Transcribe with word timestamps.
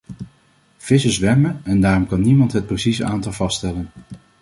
Vissen 0.77 1.11
zwemmen 1.11 1.61
en 1.63 1.81
daarom 1.81 2.07
kan 2.07 2.21
niemand 2.21 2.51
het 2.51 2.65
precieze 2.65 3.03
aantal 3.05 3.31
vaststellen. 3.31 3.87